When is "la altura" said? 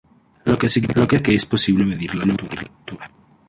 2.15-2.71